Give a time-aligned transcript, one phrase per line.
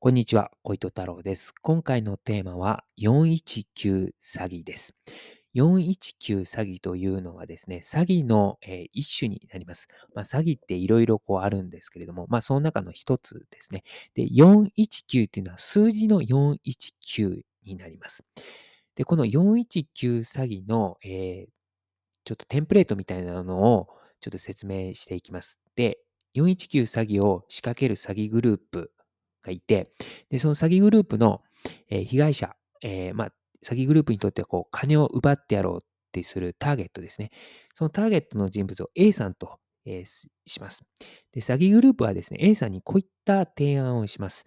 [0.00, 1.52] こんにちは、小糸太郎です。
[1.60, 4.94] 今回のテーマは419詐欺です。
[5.56, 9.88] 419詐欺というのはですね、詐欺の、えー一種になります。
[10.14, 13.82] まあ、詐欺っていろいろこうあるんですけれども、まあ、その中の一つですね。
[14.14, 18.22] で、419っていうのは数字の419になります。
[18.94, 21.50] で、この419詐欺の、えー
[22.24, 23.88] ちょっとテンプレートみたいなのを
[24.20, 25.58] ちょっと説明していきます。
[25.74, 25.98] で、
[26.36, 28.92] 419詐欺を仕掛ける詐欺グループ
[29.42, 29.92] がいて、
[30.30, 31.42] で、その詐欺グループの、
[31.90, 33.28] えー被害者、えーまあ、
[33.64, 37.30] 詐欺グループにとってはこう金を奪ってやろうってするターゲットですね。
[37.74, 40.04] そのターゲットの人物を A さんと、えー
[40.46, 40.84] します。
[41.32, 44.44] で、詐欺グループはですね、A さんにこういった提案をします。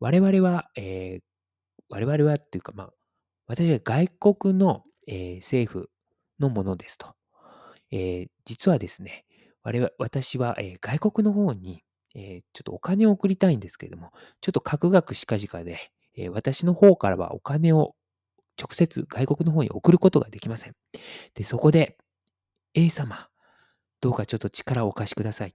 [0.00, 1.22] 我々は、えー
[1.88, 2.90] 我々はっていうか、まあ、
[3.46, 5.90] 私は外国の、えー政府
[6.40, 7.14] のものですと。
[7.90, 9.24] えー実はですね、
[9.62, 11.82] 我々私は、えー外国の方に、
[12.14, 15.78] えーちょっとお金を送りたいんですけれども、ちょっと各学しかじかで、
[16.16, 17.94] えー私の方からはお金を
[18.60, 20.74] 直接外国の方に送ることができません。
[21.34, 21.96] で、そこで、
[22.74, 23.28] A 様、
[24.00, 25.52] どうかちょっと力をお貸しください。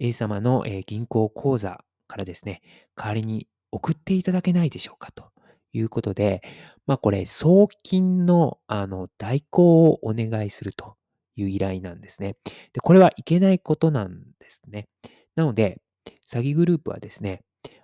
[0.00, 2.62] A 様の、えー銀行口座からですね、
[2.96, 5.30] 代わりに送っていただけないでしょうかと
[5.72, 6.42] いうことで、
[6.86, 10.96] まあこれ、送金のあの代行をお願いすると
[11.36, 12.36] いう依頼なんですね。
[12.72, 14.88] で、これはいけないことなんですね。
[15.36, 15.80] なので、
[16.28, 17.42] 詐欺グループはですね、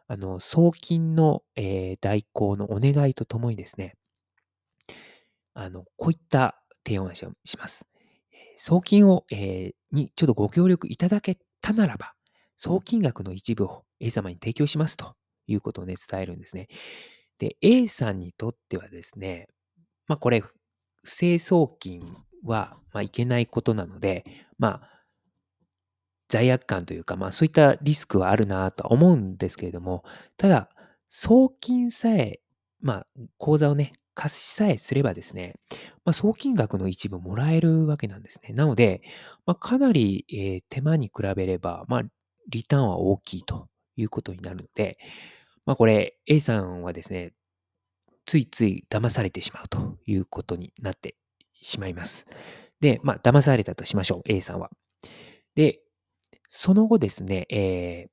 [0.09, 3.95] あの、送金の、えー代行のお願いとともにですね、
[5.55, 7.25] あの、こういった提案をし
[7.59, 7.87] ます。
[8.57, 12.15] 送金を、えーにちょっとご協力いただけたならば、
[12.57, 15.15] 送金額の一部を A 様に提供しますと
[15.47, 16.69] いうことをね、伝えるんですね。
[17.39, 19.49] で、A さんにとってはですね、
[20.09, 24.25] まあこれ、不正送金は、まあ、いけないことなので、
[24.59, 25.02] まあ、
[26.33, 30.03] 罪悪感というか、まあそういったリスクはあるなとは思うんですけれども、
[30.39, 30.71] ただ、
[31.11, 32.41] 送金さえ、
[32.81, 35.57] まあ、口座をね、貸しさえすればですね、
[36.07, 38.55] まあ、送金額の一部もらえるわけなんですね。
[38.55, 39.03] なので、
[39.45, 42.03] まあ、かなり、えー手間に比べれば、まあ、
[42.49, 44.97] リターンは大きいということになるので、
[45.67, 47.35] まあ、これ、A さんはですね、
[48.25, 51.17] ついつい騙されてしまうということになって
[51.61, 52.27] しまいます。
[52.81, 54.71] で、まあ、騙されたとしましょう、A さんは。
[55.55, 55.81] で、
[56.55, 58.13] その後ですね、えー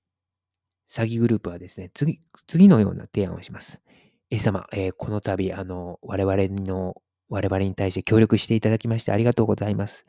[0.91, 3.79] 詐欺グループはですね、次、次のような提案をします。
[4.31, 6.95] A 様、えーこの度、あの、我々の、
[7.29, 10.05] 我々に対して協力していただきましてありがとうございます。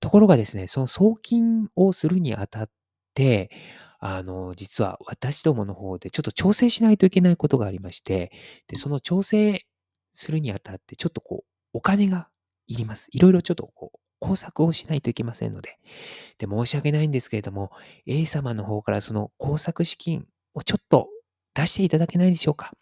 [0.00, 2.70] ところがですね、その送金をするにあたっ
[3.14, 3.50] て、
[3.98, 8.32] あの、実は私どもの方でちょっと調整しないといけないことがありまして、
[8.68, 9.66] で、その調整
[10.14, 12.28] するにあたって、ちょっとこう、お金が
[12.68, 13.08] いります。
[13.12, 15.78] いろいろちょっとこう、工作をしないといけませんので。
[16.38, 17.70] で、申し訳ないんですけれども、
[18.06, 21.08] A 様の方からその工作資金をちょっと
[21.54, 22.72] 出していただけないでしょうか。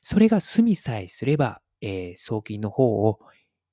[0.00, 3.20] それが済みさえすれば、えー送金の方を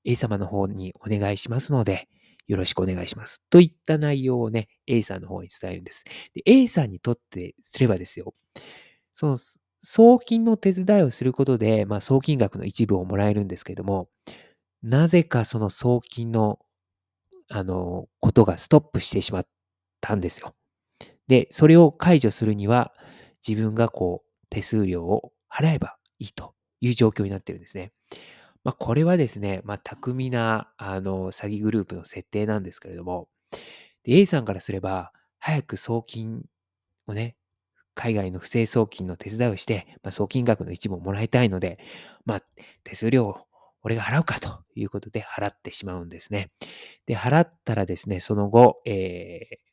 [0.03, 2.09] A 様の方にお願いしますので、
[2.47, 3.41] よろしくお願いします。
[3.49, 6.03] といった内容をね、A さんの方に伝えるんです。
[6.33, 8.33] で A さんにとってすればですよ、
[9.11, 9.37] その
[9.79, 14.09] 送金の手伝いをすることで、まあ、送金額の一部をもらえるんですけども、
[14.83, 16.59] なぜかその送金の、
[17.49, 19.47] あの、ことがストップしてしまっ
[20.01, 20.53] たんですよ。
[21.27, 22.93] で、それを解除するには、
[23.47, 27.91] 自分がこう、手数料を払えばいいという状況になってるんですね。
[28.63, 33.27] まあ、これはですね、まあ、巧みな、あの、詐欺グループの設定なんですけれども、
[34.05, 36.45] A さんからすれば、早く送金
[37.07, 37.35] をね、
[37.95, 41.79] 海外の不正送金の手伝いをして、まあ、送金額の一部をもらいたいので、
[42.25, 42.41] まあ、
[42.83, 43.47] 手数料を
[43.83, 46.51] 俺が払うかということで払ってしまうんですね。
[47.05, 49.63] で、払ったらですね、その後、えー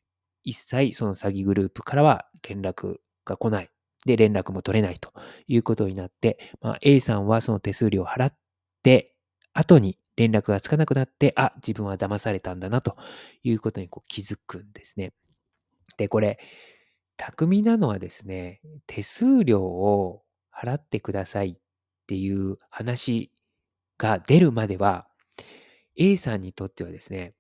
[0.43, 3.71] 一切その詐欺グループからは連絡が来ない。
[4.07, 5.13] で、連絡も取れないと
[5.47, 8.35] いうことになって、まあ、A さんはその手数料を払っ
[8.83, 9.15] て、
[9.53, 12.97] 後に連絡がつかなくなって、あ、自分は騙されたんだなと
[13.43, 15.13] いうことにこう気づくんですね。
[15.99, 16.39] で、これ、
[17.19, 21.61] 巧みなのはですね、手数料を払ってくださいっ
[22.07, 23.31] ていう話
[24.01, 25.07] が出るまでは、
[25.97, 27.35] A さんにとってはですね、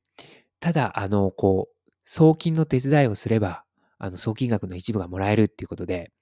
[0.60, 3.64] ただ、あの、こう、送金の手伝いをすれば、
[3.98, 6.12] あの、送金額の一部がもらえるっていうことで、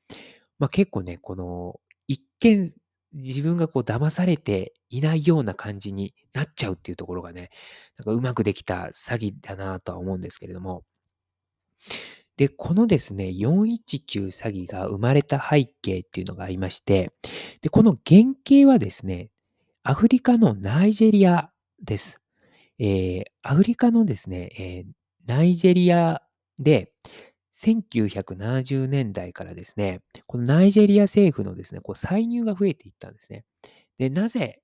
[0.59, 2.73] まあ結構ね、この、一見、
[3.15, 7.51] 自分がこう騙されていないような感じになっちゃうっていうところがね、
[7.99, 10.85] なんかうまくできた詐欺だなとは思うんですけれども、
[12.37, 17.13] で、このですね、419詐欺が生まれた背景っていうのがありまして、
[17.63, 19.31] で、この原型はですね、
[19.91, 21.51] アフリカのナイジェリア
[21.83, 22.21] です。
[22.79, 24.85] えーアフリカのですね、えー
[25.27, 26.21] ナイジェリア
[26.59, 26.93] で
[27.55, 33.47] 1970年代からですね、このナイジェリア政府のですね、こう歳入が増えていったんですね。
[33.97, 34.61] で、なぜ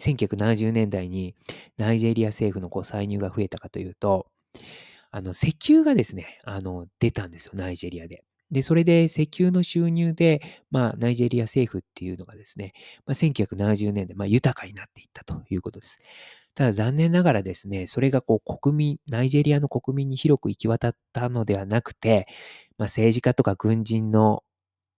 [0.00, 1.36] 1970年代に
[1.76, 4.26] ナイジェリア政府のこう歳入が増えたかというと、
[5.12, 8.24] あの、石油がですね、あの、出たんですよ、ナイジェリアで。
[8.50, 10.40] で、それで石油の収入で、
[10.70, 12.72] まあ、ナイジェリア政府っていうのがですね、
[13.06, 15.98] まあ、1970年で、まあ、豊かになっていったということです。
[16.54, 22.26] ただ残念ながらですね、それがこう国民、ナイジェリアの国民に広く行き渡ったのではなくて、
[22.78, 24.42] まあ、政治家とか軍人の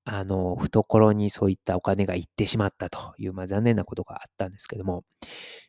[0.04, 5.04] あの、懐にそういったお金が行ってしまったという、まあ、残念なことがあったんですけども、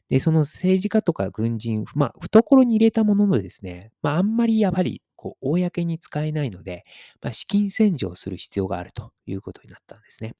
[0.09, 6.83] で、その政治家とか軍人、まあ、懐に入れたもののですね、まあ、あんまりやはり、こう、公に使えないので、
[7.21, 10.33] まあ、資金洗浄する必要があるということになったんですね。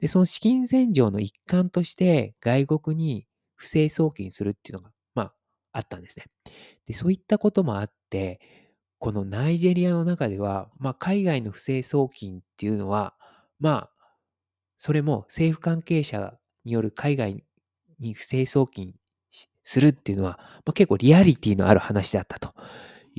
[0.00, 5.34] で、その資金洗浄の一環として、外国に不正送金するっていうのが、まあ、
[5.72, 6.24] あったんですね。
[6.86, 8.40] で、そういったこともあって、
[8.98, 13.14] このナイジェリアの中では、まあ、海外の不正送金っていうのは、
[13.60, 13.90] まあ、
[14.76, 16.34] それも政府関係者
[16.64, 17.44] による海外
[18.00, 18.94] に不正送金
[19.62, 22.54] するっていうのは、まあ、結構リアリティのある話だったと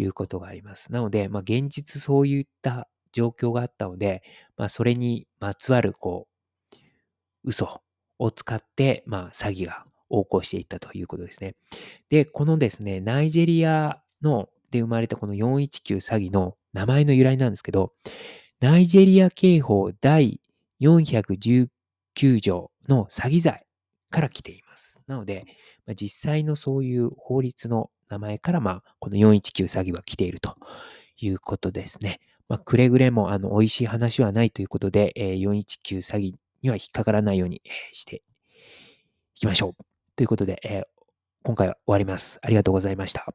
[0.04, 0.92] いうことがあります。
[0.92, 4.24] なので、まあ、現実そういった状況があったので、
[4.58, 6.28] まあ、それにまつわる、こ
[6.74, 6.78] う、
[7.44, 7.82] 嘘
[8.20, 11.56] を使って、まあ、詐欺が横行していったということですね。
[12.10, 17.94] で、このですね、ナイジェリアので生まれたこの419詐欺の名前の由来なんですけど、
[18.60, 20.40] ナイジェリア刑法第
[20.82, 21.68] 419
[22.40, 23.66] 条の詐欺罪
[24.10, 25.02] から来ています。
[25.08, 25.46] なので、
[25.86, 30.56] まあ、実際のそういう法律の名前から、まあ、この419詐欺は来ていると
[31.18, 32.20] いうことですね。
[32.50, 37.62] まあ、くれぐれも、あの、美味しい話はないということで、えー、419詐欺には引っかからないように
[37.94, 39.84] していきましょう。
[40.18, 40.84] ということで、えー、
[41.44, 42.40] 今回は終わります。
[42.42, 43.34] ありがとうございました。